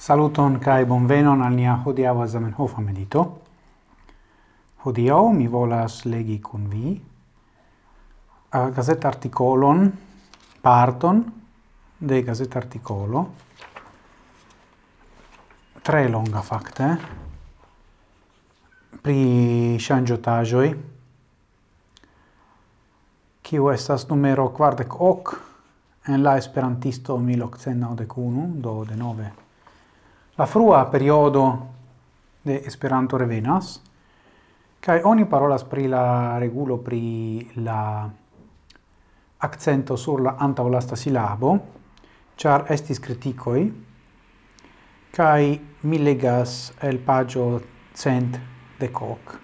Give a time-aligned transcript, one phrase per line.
[0.00, 3.24] Saluton kai bonvenon al nia hodiaŭa Zamenhofa medito.
[4.80, 6.92] Hodiaŭ mi volas legi kun vi
[8.56, 9.82] a gazet artikolon
[10.62, 11.20] parton
[11.98, 13.26] de gazet articolo
[15.82, 16.88] tre longa fakte.
[19.04, 19.18] Pri
[19.88, 20.72] ŝanĝotaĵoj.
[23.44, 25.36] Kiu estas numero kvardek ok
[26.08, 29.30] en la esperantisto 1891 do denove
[30.40, 31.66] la frua periodo
[32.42, 33.82] de Esperanto revenas,
[34.80, 38.08] Kai oni parolas pri la regulo pri la
[39.36, 41.58] accento sur la antaulasta silabo,
[42.34, 43.66] char estis criticoi,
[45.12, 47.60] kai mi legas el pagio
[47.92, 48.40] cent
[48.78, 49.38] de coc.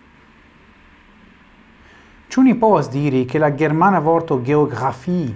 [2.28, 5.28] Ciu ni povas diri che la germana vorto geografi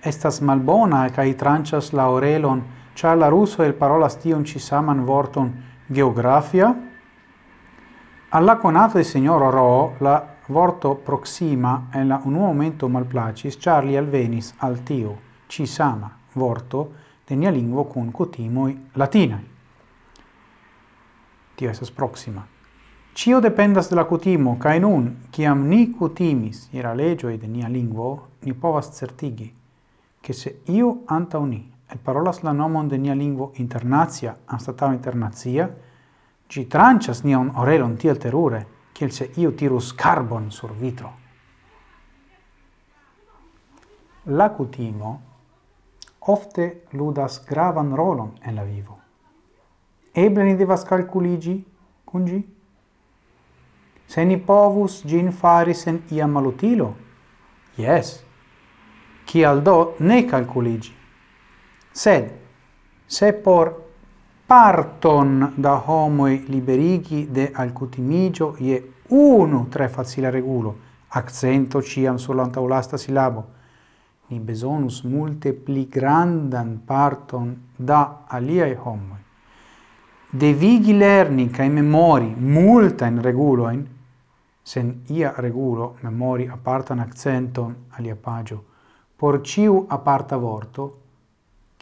[0.00, 5.52] estas malbona kai trancias la orelon Ĉar la rusoj elparolas stion ci saman vorton
[5.88, 6.74] geografia,
[8.34, 14.54] Alla conato de signor Ro la vorto proxima en la un momento malplacis, Charlie alvenis
[14.56, 16.92] al tio ci sama vorto
[17.26, 19.42] de nia lingvo kun kutimoj latinaj.
[21.54, 22.46] Tio esas proxima.
[23.12, 28.16] Cio dependas de la cutimo, in un, ciam ni cutimis ira legio de nia lingua,
[28.40, 29.54] ni povas certigi,
[30.20, 35.68] che se io anta uni parolas la nomon de nia lingvo internacia internazia, internacia,
[36.48, 41.12] ĝi tranĉas nian orelon tiel terure, kiel se iu tirus carbon sur vitro.
[44.26, 45.20] La cutimo
[46.20, 48.98] ofte ludas gravan rolon en la vivo.
[50.14, 51.56] Eble ni devas calculigi
[52.04, 52.42] cun gi?
[54.06, 56.94] Se ni povus gin fari sen ia malutilo?
[57.76, 58.22] Yes.
[59.24, 61.01] Cial do ne calculigi?
[61.92, 62.30] Sed,
[63.06, 63.90] se por
[64.46, 70.76] parton da homoi liberigi de alcutimigio ie unu tre facile regulo,
[71.08, 73.44] accento ciam sull'antaulasta silabo,
[74.28, 79.20] ni besonus multe pli grandan parton da aliai homoi.
[80.30, 83.86] Devigi lerni cae memori multain reguloin,
[84.62, 88.64] sen ia regulo memori apartan accenton alia pagio,
[89.14, 91.01] por ciu aparta vorto,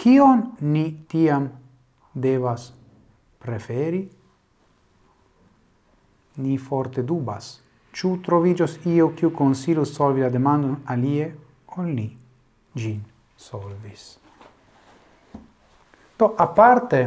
[0.01, 1.51] Kion ni tiam
[2.15, 2.71] devas
[3.39, 4.01] preferi?
[6.37, 7.59] Ni forte dubas.
[7.93, 11.27] Ciu trovigios io kiu consilus solvi la demandon alie
[11.77, 12.07] ol ni
[12.73, 13.03] gin
[13.37, 14.07] solvis.
[16.17, 17.03] To, a parte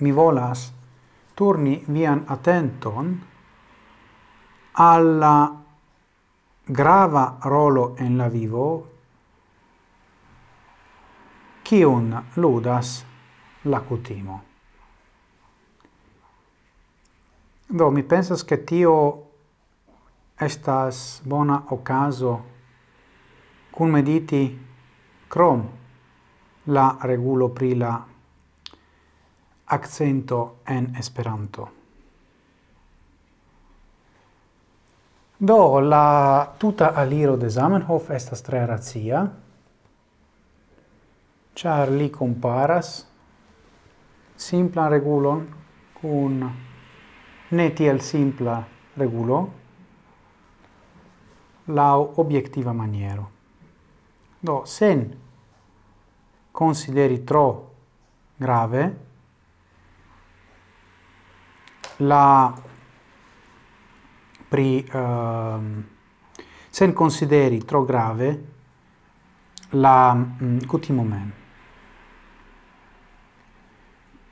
[0.00, 0.68] mi volas
[1.34, 3.16] turni vian attenton
[4.72, 5.34] alla
[6.66, 8.68] grava rolo en la vivo
[11.70, 13.04] kiun ludas
[13.64, 14.40] la cutimo.
[17.68, 19.22] Do, mi pensas che tio
[20.34, 22.40] estas bona ocaso
[23.70, 24.58] cum mediti
[25.28, 25.68] crom
[26.64, 28.04] la regulo pri la
[29.64, 31.70] accento en Esperanto.
[35.36, 39.22] Do, la tuta aliro de Zamenhof estas tre razia,
[41.52, 43.06] char li comparas
[44.36, 45.46] simplan regulon
[46.00, 46.50] cun
[47.48, 49.52] ne tiel simpla regulo
[51.66, 53.30] lau obiectiva maniero.
[54.40, 55.18] Do, sen
[56.50, 57.74] consideri tro
[58.36, 58.96] grave
[61.98, 62.54] la
[64.48, 65.82] pri uh,
[66.70, 68.44] sen consideri tro grave
[69.70, 71.39] la mm, cutimo mem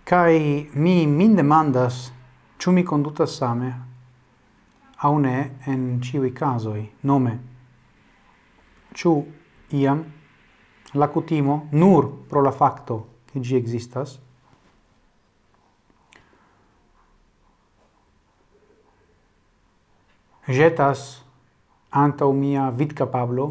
[0.08, 1.96] kai mi min demandas
[2.56, 3.68] ĉu mi kondutas same?
[5.04, 5.34] Aŭ ne
[5.68, 7.34] en ĉiuj kazoj nome.
[8.96, 9.12] Ĉu
[9.76, 10.00] iam?
[10.94, 12.96] La kutimo nur pro la fakto
[13.28, 14.14] ke ĝi ekzistas.
[20.48, 21.02] Jetas
[21.90, 23.50] anta mia vidkapablo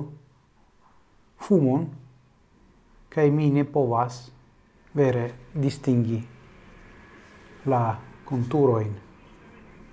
[1.45, 1.85] fumon
[3.13, 4.17] kai mi ne povas
[4.97, 6.36] vere distingi
[7.67, 8.95] la conturoin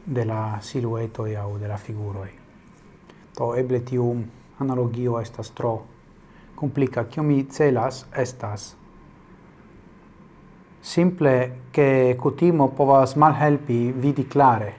[0.06, 2.30] de la siluetoi au de la figuroi.
[3.36, 4.24] To eble tiu
[4.60, 5.74] analogio estas tro
[6.54, 7.04] complica.
[7.10, 8.76] Cio mi celas estas
[10.80, 14.74] simple che cutimo povas malhelpi vidi clare,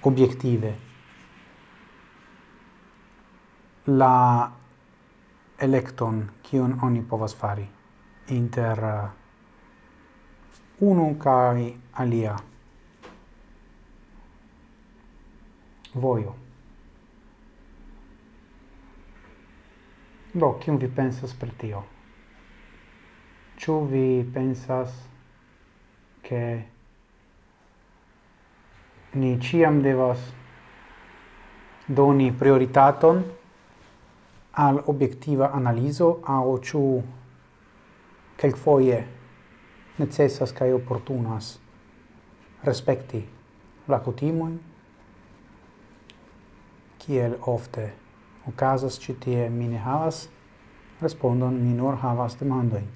[0.00, 0.78] obiettive,
[3.84, 4.50] la
[5.58, 7.68] electon cion oni povas fari
[8.28, 9.10] inter
[10.80, 12.36] unu kai alia
[15.92, 16.34] Voio.
[20.32, 21.84] do kion vi pensas per tio
[23.56, 24.90] Ciu vi pensas
[26.22, 26.64] che
[29.12, 30.18] ni ciam devas
[31.86, 33.24] doni prioritaton
[34.52, 37.02] al obiettiva analizo au ciu
[38.54, 39.19] foie
[40.00, 41.52] necessas kaj oportunas
[42.64, 43.22] respekti
[43.88, 44.58] la kutimojn
[47.00, 47.86] kiel ofte
[48.48, 50.26] okazas ĉi tie mi ne havas
[51.00, 52.86] respondon mi nur havas demandojn.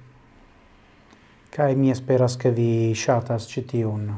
[1.55, 4.09] Kaj mi esperas ke vi ŝatas ĉi tiun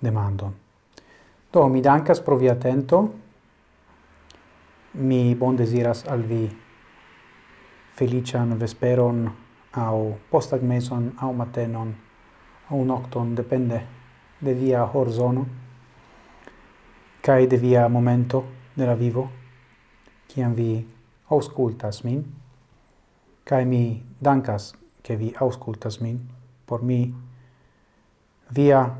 [0.00, 0.54] demandon.
[1.52, 3.02] Do mi dankas pro via atento.
[4.94, 6.44] Mi bondeziras al vi
[7.98, 9.26] felician vesperon
[9.76, 11.94] au postagmezon au matenon
[12.70, 13.80] au nocton depende
[14.40, 15.46] de via horzono
[17.22, 18.44] kai de via momento
[18.76, 19.28] de la vivo
[20.28, 20.86] kiam vi
[21.30, 22.24] auscultas min
[23.44, 24.74] kai mi dankas
[25.04, 26.20] ke vi auscultas min.
[26.66, 27.14] Por mi
[28.56, 28.90] via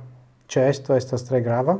[0.49, 1.79] cesto estas tre grava.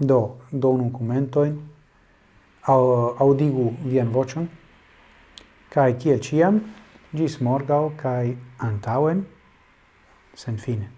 [0.00, 1.58] Do donu commentoin
[2.62, 4.48] au audigu vian vocion
[5.70, 6.60] kai kiel ciam,
[7.14, 9.26] gis morgau kai antauen,
[10.34, 10.97] sen fine.